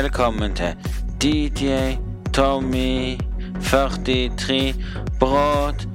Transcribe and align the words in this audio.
Velkommen 0.00 0.56
til 0.56 0.72
DJ 1.22 1.68
Tommy 2.34 3.16
43 3.70 4.72
Broadcast. 5.20 5.92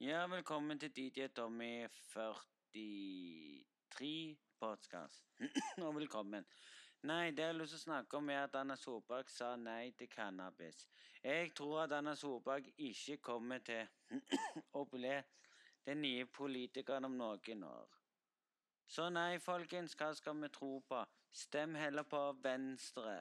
Ja, 0.00 0.26
velkommen 0.26 0.78
til 0.78 0.90
DJ 0.96 1.26
Tommy 1.36 1.86
43 2.14 4.36
Podcast. 4.60 5.24
Og 5.86 5.94
velkommen. 5.94 6.44
Nei, 7.02 7.30
det 7.30 7.38
jeg 7.38 7.46
har 7.46 7.58
lyst 7.58 7.70
til 7.74 7.82
å 7.82 7.86
snakke 7.88 8.16
om, 8.16 8.30
er 8.30 8.44
at 8.44 8.54
Anna 8.54 8.76
Solberg 8.76 9.24
sa 9.34 9.56
nei 9.56 9.90
til 9.98 10.08
cannabis. 10.14 10.86
Jeg 11.24 11.50
tror 11.58 11.82
at 11.88 11.92
Anna 11.98 12.14
Solberg 12.14 12.70
ikke 12.78 13.16
kommer 13.16 13.58
til 13.66 13.82
å 14.78 14.86
bli 14.94 15.22
den 15.90 16.02
nye 16.06 16.26
politikeren 16.26 17.04
om 17.10 17.18
noen 17.18 17.62
år. 17.66 17.95
Så 18.86 19.08
nei, 19.10 19.38
folkens, 19.42 19.96
hva 19.98 20.12
skal 20.14 20.38
vi 20.42 20.50
tro 20.54 20.76
på? 20.88 21.00
Stem 21.34 21.74
heller 21.74 22.06
på 22.06 22.20
Venstre. 22.42 23.16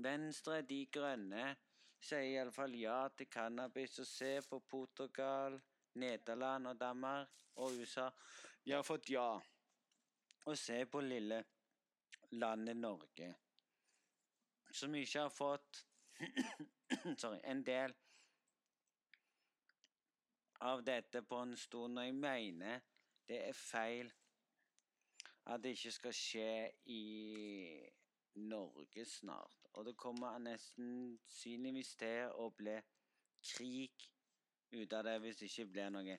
Venstre, 0.00 0.62
De 0.62 0.86
grønne, 0.92 1.50
sier 2.00 2.24
iallfall 2.24 2.74
ja 2.80 3.02
til 3.16 3.28
cannabis. 3.28 3.98
Og 4.00 4.08
se 4.08 4.32
på 4.48 4.60
Portugal, 4.60 5.60
Nederland 6.00 6.66
og 6.72 6.80
Danmark 6.80 7.44
og 7.56 7.76
USA. 7.80 8.08
De 8.64 8.72
har 8.72 8.82
fått 8.82 9.10
ja. 9.12 9.28
Og 10.46 10.58
se 10.58 10.84
på 10.86 11.02
lille 11.04 11.44
landet 12.30 12.76
Norge, 12.76 13.34
som 14.72 14.94
ikke 14.94 15.26
har 15.26 15.32
fått 15.34 15.82
sorry, 17.20 17.40
en 17.44 17.60
del 17.66 17.94
av 20.60 20.82
dette 20.86 21.22
på 21.22 21.42
en 21.42 21.56
stund. 21.56 21.98
Og 21.98 22.06
jeg 22.06 22.16
mener 22.16 22.80
det 23.28 23.42
er 23.48 23.56
feil 23.56 24.12
at 25.46 25.62
det 25.62 25.74
ikke 25.76 25.92
skal 25.92 26.14
skje 26.14 26.52
i 26.86 27.04
Norge 28.34 29.04
snart. 29.04 29.56
Og 29.72 29.84
det 29.84 29.96
kommer 29.96 30.38
nesten 30.38 31.18
synligvis 31.26 31.94
til 32.00 32.34
å 32.38 32.50
bli 32.50 32.76
krig 33.54 34.10
ut 34.72 34.92
av 34.92 35.04
det 35.06 35.16
hvis 35.22 35.40
det 35.40 35.50
ikke 35.50 35.72
blir 35.72 35.90
noe. 35.94 36.18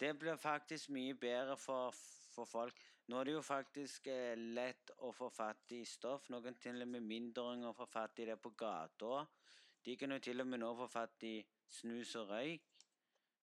Det 0.00 0.14
blir 0.18 0.36
faktisk 0.40 0.92
mye 0.96 1.14
bedre 1.14 1.56
for, 1.60 1.92
for 2.34 2.48
folk. 2.48 2.76
Nå 3.10 3.18
er 3.18 3.26
det 3.26 3.32
jo 3.34 3.42
faktisk 3.42 4.06
eh, 4.06 4.38
lett 4.38 4.92
å 5.02 5.10
få 5.12 5.28
fatt 5.34 5.72
i 5.76 5.82
stoff. 5.84 6.28
Noen 6.30 6.56
til 6.62 6.80
og 6.80 6.88
med 6.88 7.04
mindreåringer 7.04 7.74
får 7.76 7.90
fatt 7.90 8.22
i 8.22 8.28
det 8.30 8.36
på 8.40 8.52
gata. 8.56 9.24
De 9.84 9.96
kan 9.96 10.12
jo 10.14 10.20
til 10.22 10.40
og 10.40 10.46
med 10.46 10.62
nå 10.62 10.70
få 10.78 10.86
fatt 10.88 11.26
i 11.26 11.34
snus 11.80 12.14
og 12.20 12.30
røyk. 12.30 12.86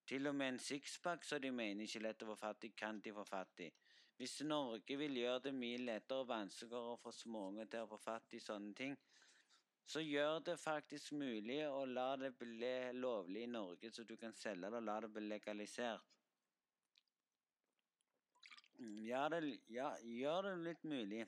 Til 0.07 0.29
og 0.29 0.35
med 0.39 0.53
en 0.53 0.59
sixpack 0.63 1.25
så 1.27 1.39
de 1.43 1.51
mener 1.51 1.83
ikke 1.83 2.05
lett 2.05 2.23
å 2.23 2.29
få 2.31 2.37
fatt 2.39 2.63
i, 2.63 2.71
kan 2.71 3.01
de 3.03 3.11
få 3.13 3.25
fatt 3.27 3.65
i. 3.65 3.67
Hvis 4.17 4.41
Norge 4.41 4.97
vil 4.97 5.19
gjøre 5.19 5.43
det 5.45 5.53
mye 5.53 5.77
lettere 5.77 6.23
og 6.23 6.29
vanskeligere 6.31 6.97
for 7.03 7.13
småunger 7.13 7.69
til 7.69 7.85
å 7.85 7.89
få 7.91 7.99
fatt 8.01 8.33
i 8.33 8.41
sånne 8.41 8.73
ting, 8.77 8.95
så 9.87 10.01
gjør 10.01 10.39
det 10.43 10.57
faktisk 10.59 11.13
mulig 11.15 11.61
å 11.69 11.85
la 11.85 12.09
det 12.19 12.33
bli 12.35 12.71
lovlig 12.97 13.45
i 13.45 13.51
Norge, 13.51 13.91
så 13.93 14.03
du 14.03 14.15
kan 14.19 14.33
selge 14.35 14.71
det 14.71 14.81
og 14.81 14.87
la 14.87 14.97
det 15.05 15.11
bli 15.13 15.23
legalisert. 15.27 16.13
Ja, 19.05 19.27
det, 19.29 19.39
ja, 19.73 19.93
gjør 20.01 20.49
det 20.49 20.55
litt 20.65 20.83
mulig 20.85 21.23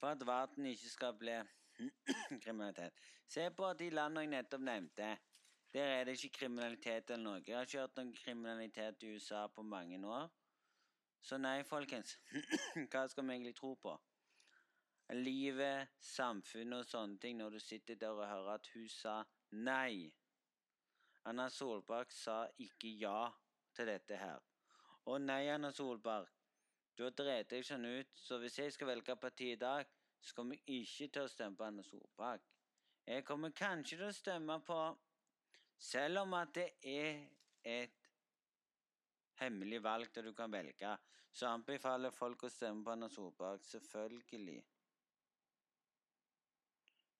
for 0.00 0.10
at 0.10 0.24
verden 0.26 0.66
ikke 0.68 0.90
skal 0.90 1.14
bli 1.16 1.36
kriminalitet. 2.42 2.98
Se 3.28 3.46
på 3.56 3.70
de 3.78 3.88
landene 3.94 4.26
jeg 4.26 4.32
nettopp 4.34 4.64
nevnte. 4.66 5.12
Der 5.74 5.92
er 5.92 6.04
det 6.04 6.16
ikke 6.18 6.38
kriminalitet 6.40 7.10
eller 7.10 7.24
noe. 7.24 7.44
Jeg 7.46 7.56
har 7.56 7.68
ikke 7.68 7.84
hørt 7.84 7.96
noen 7.98 8.12
kriminalitet 8.16 9.06
i 9.06 9.14
USA 9.14 9.46
på 9.48 9.64
mange 9.66 10.00
år. 10.06 10.28
Så 11.24 11.38
nei, 11.40 11.62
folkens. 11.64 12.18
Hva 12.92 13.06
skal 13.08 13.24
vi 13.24 13.32
egentlig 13.32 13.54
tro 13.56 13.70
på? 13.80 13.94
Livet, 15.16 15.94
samfunnet 16.04 16.82
og 16.82 16.88
sånne 16.88 17.16
ting 17.20 17.38
når 17.38 17.56
du 17.56 17.60
sitter 17.64 17.96
der 18.00 18.12
og 18.12 18.28
hører 18.28 18.58
at 18.58 18.68
hun 18.74 18.90
sa 18.92 19.14
nei. 19.56 20.10
Anna 21.24 21.46
Solberg 21.48 22.12
sa 22.12 22.42
ikke 22.60 22.92
ja 23.00 23.30
til 23.72 23.88
dette 23.88 24.20
her. 24.20 24.44
Å 25.08 25.16
nei, 25.20 25.46
Anna 25.52 25.72
Solberg, 25.72 26.28
du 26.96 27.06
har 27.06 27.16
drevet 27.16 27.48
deg 27.54 27.64
sånn 27.64 27.88
ut, 27.88 28.12
så 28.20 28.36
hvis 28.42 28.60
jeg 28.60 28.76
skal 28.76 28.92
velge 28.92 29.16
parti 29.16 29.54
i 29.54 29.60
dag, 29.60 29.88
så 30.20 30.36
kommer 30.36 30.60
jeg 30.60 30.84
ikke 30.84 31.08
til 31.16 31.24
å 31.24 31.32
stemme 31.32 31.56
på 31.56 31.68
Anna 31.70 31.84
Solberg. 31.88 32.44
Jeg 33.08 33.24
kommer 33.24 33.56
kanskje 33.56 33.96
til 33.96 34.08
å 34.10 34.14
stemme 34.16 34.60
på 34.64 34.80
Selv 35.84 36.20
om 36.22 36.36
at 36.38 36.52
det 36.54 36.68
er 36.86 37.24
et 37.64 38.03
hemmelig 39.40 39.82
valg 39.82 40.10
der 40.14 40.28
du 40.28 40.32
kan 40.32 40.52
velge, 40.52 40.96
så 41.34 41.50
anbefaler 41.50 42.14
folk 42.14 42.44
å 42.46 42.52
stemme 42.52 42.84
på 42.84 42.94
Anna 42.94 43.08
Solberg. 43.10 43.62
Selvfølgelig. 43.66 44.60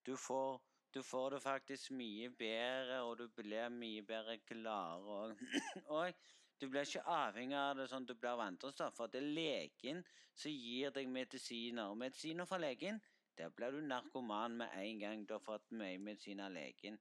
Du 0.07 0.17
får, 0.21 0.61
du 0.95 1.03
får 1.03 1.31
det 1.35 1.43
faktisk 1.43 1.91
mye 1.99 2.31
bedre, 2.31 3.01
og 3.03 3.19
du 3.19 3.29
blir 3.29 3.69
mye 3.73 4.03
bedre 4.03 4.39
klar, 4.47 5.01
Og, 5.01 5.35
og 5.99 6.13
du 6.61 6.69
blir 6.69 6.87
ikke 6.87 7.03
avhengig 7.11 7.57
av 7.59 7.77
det 7.79 7.89
sånn 7.91 8.07
du 8.07 8.15
blir 8.15 8.37
vant 8.39 8.61
til 8.61 8.73
stoff. 8.73 8.95
For 8.99 9.11
det 9.11 9.23
er 9.23 9.33
legen 9.39 10.05
som 10.35 10.53
gir 10.53 10.95
deg 10.95 11.11
medisiner. 11.11 11.91
Og 11.91 11.99
medisiner 11.99 12.47
fra 12.47 12.61
legen, 12.63 13.01
der 13.39 13.51
blir 13.51 13.75
du 13.75 13.81
narkoman 13.83 14.61
med 14.61 14.77
en 14.79 15.01
gang 15.01 15.25
du 15.27 15.35
har 15.35 15.43
fått 15.43 15.73
mye 15.75 15.99
medisin 15.99 16.41
av 16.45 16.55
legen. 16.55 16.99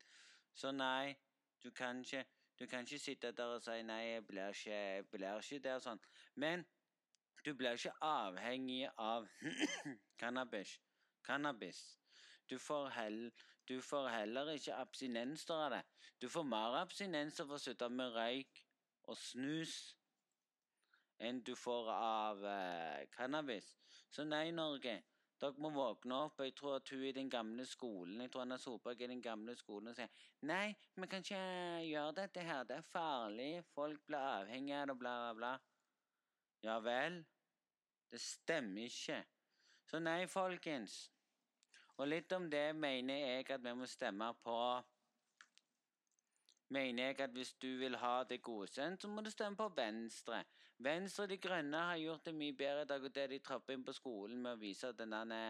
Så 0.53 0.72
nei, 0.74 1.13
du 1.62 1.69
kan 1.72 2.01
ikke, 2.01 2.24
du 2.59 2.67
kan 2.67 2.79
ikke 2.79 2.99
sitte 2.99 3.31
der 3.31 3.55
og 3.55 3.61
si 3.61 3.81
nei, 3.83 4.01
jeg 4.13 4.25
blir 4.27 4.53
ikke, 4.53 4.71
jeg 4.71 5.05
blir 5.11 5.39
ikke 5.41 5.59
der 5.63 5.79
sånn. 5.83 6.01
Men 6.35 6.65
du 7.45 7.53
blir 7.57 7.77
ikke 7.77 7.95
avhengig 8.01 8.87
av 8.97 9.27
cannabis. 10.21 10.77
cannabis. 11.23 11.81
Du 12.49 12.57
får, 12.59 12.89
heller, 12.89 13.31
du 13.67 13.81
får 13.81 14.07
heller 14.09 14.53
ikke 14.53 14.75
abstinenser 14.75 15.55
av 15.55 15.71
det. 15.71 15.81
Du 16.21 16.29
får 16.29 16.43
mer 16.43 16.77
abstinenser 16.81 17.47
for 17.47 17.57
å 17.57 17.63
slutte 17.63 17.89
med 17.89 18.15
røyk 18.15 18.63
og 19.07 19.17
snus 19.17 19.95
enn 21.23 21.41
du 21.43 21.55
får 21.55 21.89
av 21.93 22.43
eh, 22.47 23.03
cannabis. 23.15 23.73
Så 24.11 24.25
nei, 24.27 24.51
Norge. 24.51 24.99
Dere 25.43 25.59
må 25.59 25.73
våkne 25.75 26.21
opp. 26.23 26.37
Jeg 26.39 26.53
tror 26.55 26.77
at 26.77 26.89
hun 26.93 27.01
i 27.03 27.11
den 27.11 27.29
gamle 27.29 27.65
skolen. 27.67 28.21
Jeg 28.23 28.31
tror 28.31 28.45
Anna 28.45 28.57
Solberg 28.57 29.01
er 29.01 29.09
i 29.09 29.11
den 29.11 29.23
gamle 29.23 29.55
skolen 29.59 29.91
og 29.91 29.97
sier 29.97 30.27
nei, 30.47 30.69
vi 30.95 31.09
kan 31.11 31.25
ikke 31.25 31.39
gjøre 31.89 32.13
dette 32.21 32.45
her. 32.47 32.61
Det 32.69 32.77
er 32.77 32.85
farlig. 32.87 33.49
Folk 33.73 34.05
blir 34.07 34.23
avhengige 34.23 34.79
av 34.79 34.87
det, 34.87 34.95
bla, 35.01 35.15
bla, 35.19 35.33
bla. 35.41 35.51
Ja 36.63 36.77
vel. 36.79 37.19
Det 38.13 38.21
stemmer 38.23 38.87
ikke. 38.87 39.19
Så 39.91 39.99
nei, 39.99 40.21
folkens. 40.31 40.95
Og 41.97 42.07
litt 42.07 42.31
om 42.39 42.47
det 42.49 42.69
mener 42.79 43.19
jeg 43.25 43.51
at 43.51 43.67
vi 43.67 43.75
må 43.75 43.89
stemme 43.89 44.31
på 44.47 44.57
mener 46.73 47.11
jeg 47.11 47.19
at 47.21 47.35
hvis 47.35 47.51
du 47.61 47.67
vil 47.83 47.99
ha 48.01 48.21
det 48.29 48.39
godkjent, 48.41 49.01
så 49.01 49.11
må 49.11 49.21
du 49.21 49.29
stemme 49.29 49.59
på 49.59 49.67
Venstre. 49.75 50.39
Venstre 50.78 51.28
De 51.29 51.38
Grønne 51.38 51.84
har 51.89 52.00
gjort 52.01 52.25
det 52.25 52.34
mye 52.35 52.56
bedre 52.57 52.84
i 52.84 52.89
dag, 52.89 53.03
og 53.03 53.13
de 53.13 53.39
tropper 53.39 53.75
inn 53.75 53.85
på 53.85 53.94
skolen 53.95 54.41
med 54.41 54.56
å 54.56 54.61
vise 54.61 54.91
denne 54.97 55.44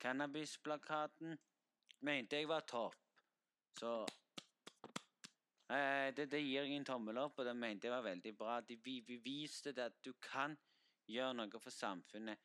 cannabisplakaten, 0.00 1.36
mente 2.06 2.38
jeg 2.38 2.48
var 2.48 2.64
topp. 2.68 2.96
Så 3.76 3.92
eh, 5.72 6.12
det, 6.16 6.28
det, 6.30 6.40
gir 6.40 6.64
jeg 6.64 6.76
en 6.76 6.88
tommel 6.88 7.18
opp, 7.20 7.40
og 7.40 7.48
det 7.48 7.56
mente 7.56 7.88
jeg 7.88 7.96
var 7.96 8.06
veldig 8.06 8.34
bra. 8.38 8.60
De 8.60 8.78
vi, 8.82 9.00
vi 9.06 9.18
viste 9.24 9.74
det 9.76 9.90
at 9.90 9.98
du 10.04 10.12
kan 10.22 10.56
gjøre 11.10 11.36
noe 11.38 11.62
for 11.62 11.74
samfunnet 11.74 12.38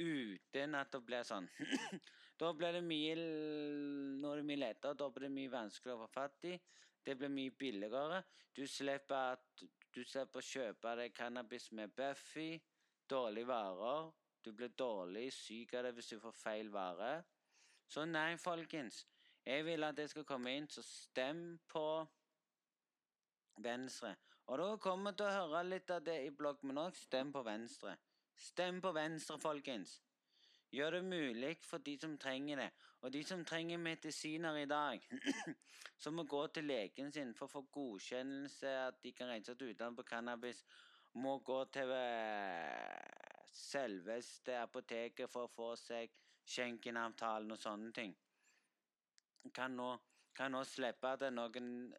uten 0.00 0.76
at 0.78 0.92
det 0.92 1.02
blir 1.04 1.26
sånn. 1.26 1.48
da 2.40 2.52
blir 2.56 2.78
det 2.78 2.84
mye 2.86 3.16
Nå 4.20 4.30
er 4.30 4.40
det 4.40 4.46
mye 4.48 4.62
lettere, 4.62 4.96
da 4.96 5.08
blir 5.10 5.28
det 5.28 5.34
mye 5.34 5.52
vanskeligere 5.52 5.98
å 5.98 6.06
få 6.06 6.14
fatt 6.14 6.48
i. 6.48 6.54
Det 7.04 7.16
blir 7.16 7.32
mye 7.32 7.52
billigere. 7.56 8.22
Du 8.56 8.66
slipper, 8.68 9.36
at, 9.36 9.64
du 9.94 10.04
slipper 10.04 10.38
å 10.38 10.46
kjøpe 10.46 10.94
deg 11.00 11.14
cannabis 11.14 11.70
med 11.74 11.94
Buffy, 11.96 12.60
dårlige 13.10 13.50
varer. 13.50 14.10
Du 14.44 14.52
blir 14.56 14.70
dårlig 14.78 15.32
syk 15.34 15.74
av 15.74 15.84
det 15.84 15.94
hvis 15.96 16.12
du 16.14 16.20
får 16.22 16.36
feil 16.38 16.70
vare. 16.72 17.10
Så 17.90 18.04
nei, 18.06 18.36
folkens. 18.38 19.02
Jeg 19.44 19.64
vil 19.66 19.84
at 19.84 19.96
det 19.98 20.06
skal 20.12 20.24
komme 20.28 20.52
inn, 20.56 20.68
så 20.70 20.82
stem 20.86 21.58
på 21.68 21.84
Venstre. 23.64 24.14
Og 24.46 24.58
dere 24.58 24.78
kommer 24.82 25.14
til 25.14 25.26
å 25.26 25.34
høre 25.34 25.64
litt 25.66 25.90
av 25.90 26.04
det 26.06 26.16
i 26.26 26.30
bloggen 26.34 26.70
men 26.70 26.80
òg. 26.84 26.96
Stem 26.96 27.32
på 27.34 27.42
Venstre. 27.46 27.96
Stem 28.38 28.80
på 28.82 28.92
Venstre, 28.96 29.38
folkens. 29.42 29.98
Gjør 30.70 30.90
det 30.90 31.04
mulig 31.04 31.56
for 31.66 31.82
de 31.82 31.96
som 31.98 32.18
trenger 32.18 32.62
det. 32.62 32.70
Og 33.00 33.12
de 33.12 33.24
som 33.24 33.44
trenger 33.44 33.78
medisiner 33.78 34.56
i 34.60 34.68
dag, 34.70 35.08
som 36.02 36.14
må 36.14 36.24
gå 36.30 36.46
til 36.54 36.68
legen 36.70 37.10
sin 37.12 37.34
for 37.34 37.48
å 37.48 37.54
få 37.54 37.62
godkjennelse 37.74 38.74
at 38.84 39.00
de 39.02 39.12
kan 39.16 39.32
reise 39.32 39.54
til 39.54 39.72
utlandet 39.72 39.98
på 39.98 40.08
cannabis, 40.12 40.62
må 41.18 41.38
gå 41.42 41.64
til 41.74 41.90
eh, 41.90 43.46
selveste 43.50 44.60
apoteket 44.60 45.30
for 45.30 45.48
å 45.48 45.54
få 45.54 45.72
seg 45.80 46.12
skjenkenavtalen 46.46 47.50
og 47.50 47.58
sånne 47.58 47.90
ting. 47.96 48.14
Kan 49.54 49.74
nå, 49.74 49.90
kan 50.36 50.54
nå 50.54 50.62
slippe 50.68 51.16
at 51.16 51.26
noen 51.34 51.90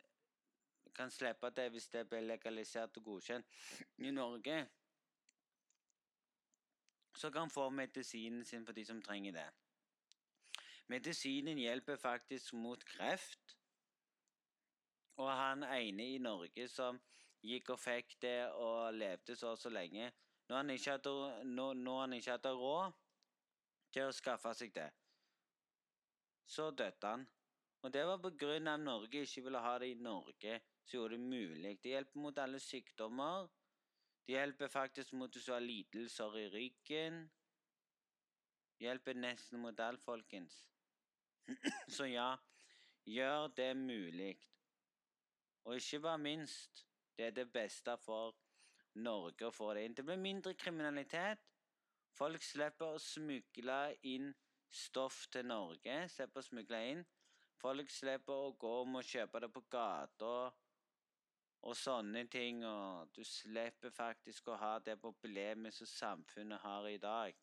kan 0.96 1.12
slippe 1.12 1.52
det 1.56 1.70
hvis 1.74 1.90
det 1.92 2.06
blir 2.10 2.24
legalisert 2.28 2.98
og 3.00 3.12
godkjent 3.12 3.60
i 4.06 4.12
Norge. 4.16 4.62
Så 7.22 7.30
kan 7.32 7.50
få 7.50 7.70
medisinen 7.70 8.46
sin 8.46 8.66
for 8.66 8.74
de 8.74 8.86
som 8.86 9.02
trenger 9.02 9.36
det. 9.36 9.50
Medisinen 10.90 11.60
hjelper 11.62 11.96
faktisk 11.96 12.54
mot 12.54 12.86
kreft. 12.86 13.58
Og 15.22 15.30
han 15.30 15.64
ene 15.64 16.08
i 16.16 16.18
Norge 16.18 16.66
som 16.68 16.98
gikk 17.46 17.70
og 17.76 17.80
fikk 17.80 18.16
det 18.26 18.40
og 18.58 18.94
levde 18.94 19.36
så 19.38 19.54
og 19.54 19.60
så 19.60 19.70
lenge 19.70 20.12
Når 20.50 20.58
han 20.58 20.70
ikke 20.70 20.92
hadde, 20.92 21.46
når, 21.46 22.00
han 22.00 22.14
ikke 22.14 22.32
hadde 22.32 22.52
råd 22.58 22.98
til 23.94 24.08
å 24.08 24.16
skaffe 24.16 24.52
seg 24.58 24.74
det, 24.76 24.90
så 26.48 26.66
døde 26.72 27.08
han. 27.08 27.24
Og 27.82 27.94
det 27.94 28.04
var 28.08 28.36
grunn 28.44 28.68
av 28.68 28.82
Norge 28.82 29.22
ikke 29.24 29.46
ville 29.46 29.62
ha 29.64 29.78
det 29.80 29.94
i 29.94 30.00
Norge, 30.00 30.58
så 30.84 30.98
gjorde 30.98 31.16
det 31.16 31.24
mulig. 31.24 31.78
Det 31.84 31.94
hjelper 31.94 32.20
mot 32.20 32.42
alle 32.44 32.60
sykdommer. 32.60 33.48
Det 34.26 34.34
hjelper 34.36 34.68
faktisk 34.68 35.14
mot 35.14 35.34
hvis 35.34 35.46
du 35.46 35.54
har 35.54 35.64
lidelser 35.64 36.38
i 36.38 36.48
ryggen. 36.50 37.24
Det 38.78 38.86
hjelper 38.88 39.14
nesten 39.14 39.62
mot 39.62 39.80
alt, 39.80 40.02
folkens. 40.02 40.56
Så 41.96 42.06
ja, 42.06 42.36
gjør 43.06 43.48
det 43.58 43.78
mulig. 43.78 44.36
Og 45.64 45.76
ikke 45.76 46.00
bare 46.00 46.18
minst, 46.18 46.88
det 47.18 47.26
er 47.26 47.32
det 47.32 47.52
beste 47.54 47.98
for 47.98 48.36
Norge 48.96 49.48
å 49.48 49.56
få 49.56 49.74
det 49.74 49.86
inn. 49.86 49.96
Det 49.98 50.06
blir 50.06 50.22
mindre 50.22 50.54
kriminalitet. 50.54 51.44
Folk 52.18 52.44
slipper 52.44 52.96
å 52.96 53.02
smugle 53.02 53.96
inn 54.10 54.34
stoff 54.72 55.28
til 55.32 55.46
Norge. 55.48 56.08
Slipper 56.10 56.42
å 56.42 56.48
smugle 56.48 56.82
inn. 56.92 57.06
Folk 57.62 57.94
slipper 57.94 58.48
å 58.48 58.56
gå 58.58 58.74
om 58.82 58.98
og 59.00 59.06
kjøpe 59.06 59.44
det 59.44 59.52
på 59.54 59.64
gata 59.70 60.34
og 61.62 61.76
sånne 61.78 62.26
ting. 62.28 62.66
Og 62.66 63.10
du 63.16 63.24
slipper 63.28 63.94
faktisk 63.94 64.48
å 64.48 64.60
ha 64.62 64.78
det 64.80 64.98
problemet 65.02 65.74
som 65.74 65.90
samfunnet 65.90 66.62
har 66.64 66.88
i 66.90 66.98
dag. 66.98 67.36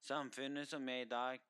Samfunnet 0.00 0.68
som 0.68 0.88
er 0.88 1.04
i 1.04 1.10
dag, 1.10 1.40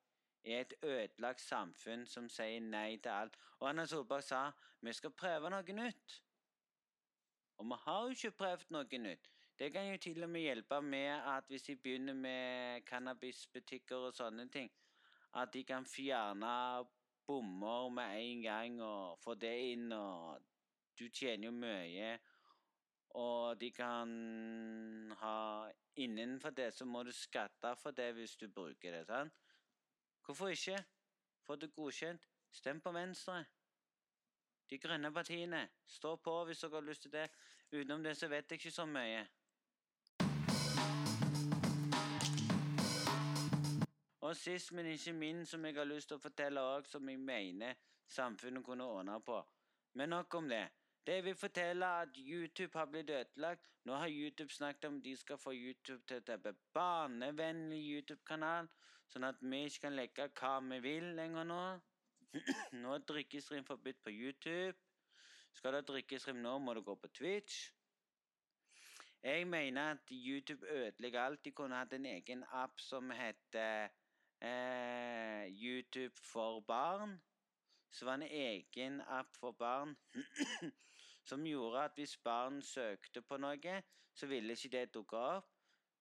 er 0.45 0.61
et 0.61 0.75
ødelagt 0.83 1.43
samfunn 1.43 2.07
som 2.07 2.29
sier 2.31 2.61
nei 2.63 2.97
til 3.03 3.11
alt. 3.13 3.37
Og 3.59 3.69
Anna 3.69 3.85
Solberg 3.87 4.23
sa 4.25 4.47
vi 4.81 4.93
skal 4.95 5.11
prøve 5.11 5.51
noe 5.51 5.75
nytt. 5.75 6.21
Og 7.59 7.67
vi 7.67 7.79
har 7.85 8.05
jo 8.05 8.15
ikke 8.15 8.39
prøvd 8.45 8.71
noe 8.71 9.01
nytt. 9.03 9.31
Det 9.59 9.73
kan 9.75 9.89
jo 9.91 9.97
til 9.99 10.23
og 10.23 10.31
med 10.31 10.41
hjelpe 10.41 10.79
med 10.81 11.11
at 11.27 11.49
hvis 11.51 11.67
de 11.67 11.75
begynner 11.77 12.15
med 12.15 12.85
cannabisbutikker 12.87 13.97
og 13.97 14.15
sånne 14.15 14.47
ting, 14.55 14.71
at 15.35 15.51
de 15.53 15.65
kan 15.67 15.87
fjerne 15.87 16.85
bommer 17.27 17.89
med 17.91 18.21
en 18.21 18.43
gang 18.43 18.79
og 18.83 19.19
få 19.19 19.35
det 19.35 19.57
inn, 19.73 19.91
og 19.93 20.39
du 20.99 21.09
tjener 21.09 21.49
jo 21.49 21.53
mye. 21.55 22.19
Og 23.19 23.61
de 23.61 23.71
kan 23.73 24.11
ha 25.21 25.37
Innenfor 25.99 26.51
det 26.55 26.69
så 26.75 26.85
må 26.85 27.03
du 27.03 27.11
skatte 27.13 27.73
for 27.77 27.91
det 27.91 28.13
hvis 28.15 28.37
du 28.37 28.47
bruker 28.49 28.93
det. 28.93 29.07
sant? 29.07 29.33
Hvorfor 30.25 30.49
ikke? 30.49 30.85
Få 31.47 31.57
det 31.57 31.73
godkjent. 31.73 32.29
Stem 32.51 32.81
på 32.81 32.93
Venstre. 32.93 33.45
De 34.71 34.79
grønne 34.79 35.13
partiene. 35.13 35.69
Stå 35.87 36.17
på 36.17 36.45
hvis 36.45 36.59
dere 36.59 36.75
har 36.75 36.87
lyst 36.87 37.03
til 37.03 37.13
det. 37.13 37.31
Utenom 37.73 38.03
det 38.03 38.17
så 38.17 38.29
vet 38.29 38.51
jeg 38.51 38.61
ikke 38.61 38.71
så 38.71 38.87
mye. 38.87 39.27
Og 44.21 44.37
sist, 44.37 44.73
men 44.73 44.87
ikke 44.87 45.13
minst, 45.13 45.51
som 45.51 45.65
jeg 45.65 45.75
har 45.75 45.85
lyst 45.85 46.09
til 46.09 46.19
å 46.19 46.21
fortelle 46.21 46.61
òg, 46.61 46.87
som 46.87 47.09
jeg 47.09 47.19
mener 47.19 47.75
samfunnet 48.07 48.65
kunne 48.65 48.85
ordne 48.85 49.21
på. 49.25 49.39
Men 49.95 50.09
nok 50.09 50.35
om 50.35 50.49
det. 50.49 50.67
Det 51.09 51.25
vil 51.25 51.37
fortelle 51.37 51.87
at 51.87 52.09
YouTube 52.17 52.79
har 52.79 52.85
blitt 52.85 53.11
ødelagt. 53.11 53.69
Nå 53.85 53.95
har 53.95 54.09
YouTube 54.11 54.53
snakket 54.53 54.85
om 54.85 55.03
de 55.03 55.17
skal 55.17 55.39
få 55.39 55.53
YouTube 55.57 56.03
til 56.09 56.33
å 56.35 56.37
bli 56.43 56.51
barnevennlig 56.77 57.79
YouTube-kanal, 57.81 58.67
sånn 59.09 59.25
at 59.25 59.39
vi 59.41 59.63
ikke 59.65 59.87
kan 59.87 59.95
legge 59.97 60.27
hva 60.41 60.51
vi 60.67 60.79
vil 60.85 61.07
lenger 61.17 61.47
nå. 61.49 61.63
nå 62.83 62.93
er 62.93 63.07
drikkestream 63.09 63.65
forbudt 63.65 64.03
på 64.05 64.13
YouTube. 64.13 64.77
Skal 65.57 65.73
du 65.73 65.79
ha 65.79 65.87
drikkestream 65.93 66.43
nå, 66.45 66.59
må 66.61 66.75
du 66.77 66.83
gå 66.85 66.97
på 67.01 67.09
Twitch. 67.21 67.57
Jeg 69.25 69.47
mener 69.49 69.95
at 69.95 70.13
YouTube 70.13 70.69
ødelegger 70.69 71.23
alt. 71.23 71.41
De 71.45 71.55
kunne 71.57 71.79
hatt 71.81 71.97
en 71.97 72.11
egen 72.11 72.43
app 72.53 72.85
som 72.85 73.09
heter 73.17 73.89
eh, 74.45 75.49
YouTube 75.57 76.21
for 76.35 76.61
barn. 76.69 77.17
Så 77.97 78.05
var 78.05 78.21
det 78.21 78.29
en 78.29 78.45
egen 78.53 79.01
app 79.01 79.33
for 79.41 79.57
barn 79.57 79.97
som 81.29 81.47
gjorde 81.47 81.85
at 81.85 82.01
hvis 82.01 82.17
barn 82.25 82.63
søkte 82.65 83.23
på 83.23 83.39
noe, 83.41 83.83
så 84.15 84.27
ville 84.27 84.57
ikke 84.57 84.73
det 84.75 84.95
dukke 84.95 85.21
opp. 85.21 85.55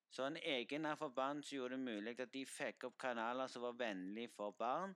Så 0.09 0.23
en 0.23 0.37
egen 0.39 0.87
app 0.87 1.01
for 1.01 1.11
barn 1.15 1.43
som 1.43 1.57
gjorde 1.57 1.75
det 1.75 1.83
mulig 1.83 2.15
at 2.23 2.31
de 2.33 2.45
fikk 2.47 2.87
opp 2.87 2.95
kanaler 2.99 3.51
som 3.51 3.65
var 3.67 3.75
vennlige 3.79 4.31
for 4.35 4.55
barn. 4.55 4.95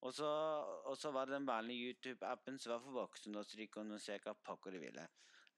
Og 0.00 0.14
så, 0.16 0.28
og 0.88 0.96
så 0.96 1.10
var 1.12 1.28
det 1.28 1.34
den 1.34 1.46
vanlige 1.46 1.90
YouTube-appen 1.90 2.58
som 2.58 2.72
var 2.72 2.80
for 2.80 2.96
voksne, 3.02 3.44
så 3.44 3.56
de 3.56 3.66
kunne 3.68 3.98
se 4.00 4.16
hva 4.24 4.32
pokker 4.46 4.72
de 4.72 4.80
ville. 4.80 5.04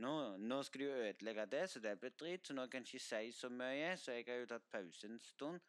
Nå, 0.02 0.12
nå, 0.38 0.62
skal 0.62 0.80
de 0.80 0.86
jo 0.88 0.96
ødelegge 1.04 1.46
det, 1.46 1.62
så 1.70 1.80
det 1.80 2.00
blir 2.00 2.10
dritt, 2.18 2.46
så 2.46 2.54
nå 2.54 2.66
kan 2.66 2.82
jeg 2.82 2.94
ikke 2.94 3.04
si 3.04 3.32
så 3.38 3.48
mye. 3.48 3.96
Så 3.96 4.16
jeg 4.16 4.24
har 4.26 4.40
jo 4.40 4.48
tatt 4.50 4.66
pause 4.72 5.06
en 5.06 5.20
stund 5.22 5.60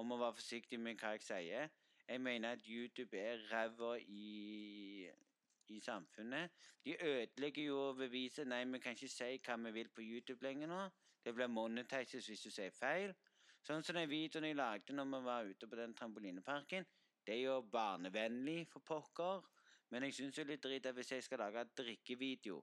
om 0.00 0.14
å 0.14 0.20
være 0.22 0.38
forsiktig 0.38 0.80
med 0.80 0.96
hva 1.02 1.12
jeg 1.16 1.26
sier. 1.26 1.68
Jeg 2.08 2.20
mener 2.20 2.56
at 2.56 2.64
YouTube 2.68 3.18
er 3.18 3.44
ræva 3.52 3.98
i 4.00 5.10
i 5.72 5.80
samfunnet. 5.80 6.50
De 6.84 6.96
ødelegger 6.96 7.62
jo 7.64 7.92
beviset. 7.98 8.46
Nei, 8.48 8.64
vi 8.64 8.80
kan 8.82 8.96
ikke 8.96 9.08
si 9.08 9.38
hva 9.46 9.56
vi 9.64 9.72
vil 9.78 9.88
på 9.88 10.04
YouTube 10.04 10.44
lenger 10.44 10.70
nå. 10.70 10.82
Det 11.24 11.34
blir 11.34 11.50
monetizes 11.50 12.26
hvis 12.26 12.42
du 12.46 12.50
sier 12.50 12.74
feil. 12.74 13.14
Sånn 13.62 13.84
som 13.86 13.94
den 13.94 14.10
videoen 14.10 14.48
jeg 14.48 14.58
lagde 14.58 14.94
når 14.96 15.10
vi 15.12 15.24
var 15.28 15.50
ute 15.50 15.68
på 15.70 15.78
den 15.78 15.94
trampolineparken. 15.94 16.86
Det 17.26 17.36
er 17.36 17.44
jo 17.44 17.60
barnevennlig 17.70 18.66
for 18.72 18.82
pokker. 18.82 19.44
Men 19.92 20.06
jeg 20.08 20.16
syns 20.16 20.38
jo 20.38 20.44
litt 20.48 20.64
dritt 20.64 20.88
hvis 20.96 21.12
jeg 21.12 21.24
skal 21.26 21.42
lage 21.44 21.66
drikkevideo 21.76 22.62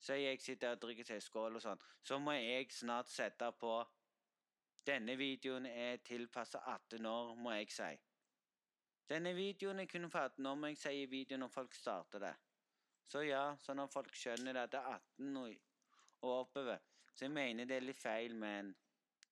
Så 0.00 0.16
jeg 0.16 0.40
sitter 0.40 0.72
og 0.72 0.80
drikker 0.80 1.04
seg 1.04 1.20
skål 1.20 1.58
og 1.58 1.62
sånn, 1.62 1.82
så 2.02 2.16
må 2.18 2.32
jeg 2.38 2.70
snart 2.72 3.10
sette 3.12 3.50
på 3.60 3.74
Denne 4.86 5.18
videoen 5.20 5.66
er 5.68 6.00
tilpassa 6.00 6.62
18 6.64 7.04
år, 7.06 7.34
må 7.36 7.52
jeg 7.52 7.68
si. 7.74 7.90
Denne 9.10 9.32
videoen 9.34 9.82
er 9.82 9.88
kun 9.90 10.06
for 10.10 10.20
18 10.28 10.46
år, 10.46 10.54
men 10.54 10.70
jeg 10.70 10.78
sier 10.84 11.10
video 11.10 11.38
når 11.40 11.50
folk 11.50 11.74
starter 11.74 12.22
det. 12.22 12.34
Så 13.10 13.24
ja, 13.26 13.42
sånn 13.58 13.82
at 13.82 13.90
folk 13.90 14.14
skjønner 14.14 14.54
det 14.54 14.62
at 14.68 14.74
det 14.76 14.80
er 14.80 15.00
18 15.18 15.40
og, 15.40 15.56
oppover. 16.30 16.78
Så 17.10 17.26
jeg 17.26 17.34
mener 17.34 17.66
det 17.66 17.80
er 17.80 17.86
litt 17.88 17.98
feil, 17.98 18.36
men 18.38 18.70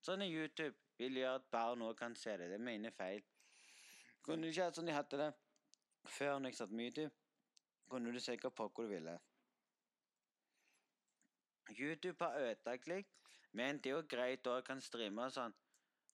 sånn 0.03 0.25
er 0.27 0.33
YouTube. 0.33 0.75
Vil 0.99 1.21
gjøre 1.21 1.39
at 1.39 1.47
barn 1.55 1.85
òg 1.87 1.95
kan 2.01 2.17
se 2.19 2.35
det. 2.41 2.49
Det 2.51 2.59
mener 2.59 2.91
feil. 2.91 3.23
Kunne 4.27 4.49
du 4.49 4.51
ikke 4.51 4.67
hatt 4.67 4.81
sånn 4.81 4.91
de 4.91 4.97
hadde 4.97 5.21
det 5.21 5.31
før 6.11 6.41
når 6.41 6.51
jeg 6.51 6.59
satt 6.59 6.75
med 6.75 6.91
YouTube? 6.91 7.15
Kunne 7.89 8.13
du 8.13 8.19
sikkert 8.21 8.57
på 8.59 8.67
hvor 8.67 8.89
du 8.89 8.97
ville. 8.97 9.15
YouTube 11.71 12.25
har 12.25 12.41
ødelagt 12.41 12.91
litt, 12.91 13.15
men 13.53 13.79
det 13.79 13.93
er 13.93 13.97
jo 14.01 14.05
greit 14.11 14.47
å 14.51 14.59
kan 14.67 14.81
streame 14.83 15.29
og 15.29 15.33
sånn. 15.39 15.55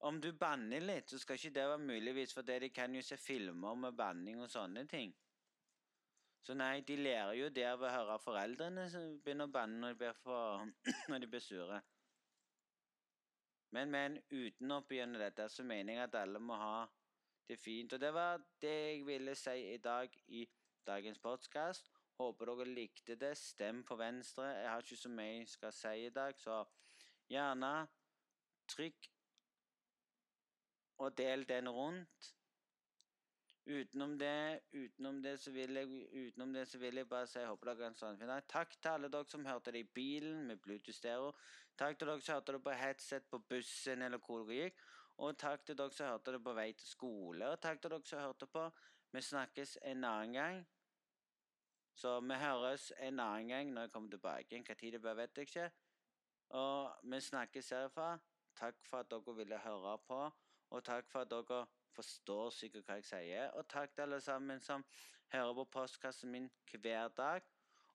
Om 0.04 0.20
du 0.20 0.32
banner 0.36 0.84
litt, 0.84 1.08
så 1.08 1.18
skal 1.18 1.38
ikke 1.38 1.54
det 1.56 1.68
være 1.68 1.80
muligvis, 1.80 2.34
for 2.36 2.44
de 2.44 2.68
kan 2.68 2.94
jo 2.94 3.02
se 3.02 3.16
filmer 3.16 3.78
med 3.86 3.96
banning 3.96 4.42
og 4.42 4.50
sånne 4.52 4.84
ting. 4.90 5.14
Så 6.44 6.52
nei, 6.52 6.82
de 6.84 6.98
lærer 7.00 7.32
jo 7.38 7.46
det 7.48 7.64
av 7.64 7.80
å 7.80 7.88
høre 7.88 8.18
foreldrene 8.20 8.84
som 8.92 9.14
begynner 9.24 9.48
å 9.48 9.52
banne 9.54 9.78
når 9.80 9.94
de 9.94 10.00
blir, 10.02 10.18
for, 10.20 10.66
når 11.08 11.24
de 11.24 11.30
blir 11.32 11.40
sure. 11.40 11.78
Men, 13.72 13.90
men 13.90 14.18
utenom 14.28 14.84
gjennom 14.92 15.24
dette, 15.24 15.48
så 15.48 15.64
mener 15.64 15.96
jeg 15.96 16.04
at 16.04 16.20
alle 16.20 16.38
må 16.38 16.58
ha 16.60 16.84
det 17.48 17.56
fint. 17.58 17.96
Og 17.96 18.00
det 18.00 18.12
var 18.12 18.44
det 18.60 18.74
jeg 18.74 19.00
ville 19.08 19.34
si 19.40 19.56
i 19.72 19.80
dag 19.82 20.20
i 20.28 20.44
dagens 20.86 21.18
podkast. 21.24 21.88
Håper 22.20 22.52
dere 22.52 22.68
likte 22.76 23.16
det. 23.16 23.32
Stem 23.40 23.80
på 23.88 23.96
Venstre. 23.96 24.52
Jeg 24.52 24.68
har 24.68 24.84
ikke 24.84 25.00
så 25.00 25.16
mye 25.16 25.32
jeg 25.40 25.50
skal 25.56 25.74
si 25.80 25.96
i 26.04 26.12
dag, 26.14 26.36
så 26.38 26.60
gjerne 27.32 27.72
trykk 28.68 29.13
og 30.98 31.18
del 31.18 31.48
den 31.48 31.68
rundt. 31.68 32.34
Utenom 33.64 34.18
det, 34.18 34.60
utenom 34.72 35.22
det, 35.22 35.38
så 35.40 35.50
vil 35.50 35.78
jeg, 35.78 35.88
utenom 36.12 36.52
det 36.52 36.66
så 36.68 36.78
vil 36.78 37.00
jeg 37.00 37.08
bare 37.08 37.26
si 37.26 37.40
håper 37.40 37.70
dere 37.70 37.86
en 37.88 37.96
sånn 37.96 38.18
fin 38.20 38.28
dag. 38.28 38.44
Takk 38.50 38.74
til 38.76 38.90
alle 38.90 39.08
dere 39.08 39.24
som 39.30 39.46
hørte 39.48 39.72
det 39.72 39.80
i 39.86 39.92
bilen 39.96 40.42
med 40.50 40.60
Bluetooth 40.60 40.96
stereo. 40.96 41.30
Takk 41.80 41.96
til 41.98 42.10
dere 42.10 42.20
som 42.20 42.36
hørte 42.36 42.56
det 42.58 42.60
på 42.66 42.76
headset 42.76 43.30
på 43.30 43.40
bussen 43.48 44.04
eller 44.04 44.20
hvor 44.20 44.44
dere 44.44 44.66
gikk. 44.66 44.84
Og 45.24 45.38
takk 45.40 45.64
til 45.64 45.78
dere 45.80 45.96
som 45.96 46.12
hørte 46.12 46.36
det 46.36 46.42
på 46.44 46.54
vei 46.58 46.68
til 46.76 46.90
skole. 46.90 47.48
Og 47.48 47.60
takk 47.64 47.80
til 47.80 47.94
dere 47.94 48.10
som 48.10 48.20
hørte 48.20 48.50
på. 48.52 48.68
Vi 49.14 49.22
snakkes 49.22 49.78
en 49.82 50.04
annen 50.04 50.36
gang. 50.36 50.62
Så 51.94 52.18
vi 52.20 52.36
høres 52.44 52.92
en 52.98 53.20
annen 53.20 53.48
gang 53.48 53.72
når 53.72 53.86
jeg 53.86 53.96
kommer 53.96 54.10
tilbake. 54.10 54.62
Hva 54.66 54.74
tid 54.76 54.92
det 54.92 55.00
blir, 55.00 55.16
vet 55.22 55.40
jeg 55.40 55.48
ikke. 55.48 55.68
Og 56.60 57.10
vi 57.10 57.20
snakkes 57.32 57.70
herfra. 57.78 58.16
Takk 58.60 58.76
for 58.84 59.00
at 59.00 59.10
dere 59.10 59.36
ville 59.40 59.58
høre 59.58 59.98
på. 60.04 60.24
Og 60.74 60.84
takk 60.84 61.06
for 61.10 61.22
at 61.22 61.30
dere 61.30 61.64
forstår 61.94 62.48
sikkert 62.50 62.88
hva 62.88 62.98
jeg 62.98 63.06
sier. 63.06 63.50
Og 63.54 63.68
takk 63.70 63.92
til 63.94 64.02
alle 64.08 64.20
sammen 64.20 64.60
som 64.60 64.82
hører 65.32 65.54
på 65.60 65.64
postkassen 65.76 66.32
min 66.34 66.48
hver 66.72 67.12
dag. 67.14 67.44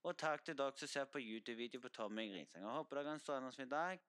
Og 0.08 0.16
takk 0.18 0.46
til 0.46 0.56
dere 0.58 0.72
som 0.80 0.88
ser 0.88 1.10
på 1.12 1.20
YouTube-video 1.20 1.82
på 1.84 1.92
Tommy 1.92 2.30
Grinseng. 2.32 2.64
Jeg 2.64 2.72
håper 2.72 2.96
dere 2.96 3.12
har 3.12 3.20
en 3.20 3.26
strålende 3.26 3.70
dag. 3.70 4.00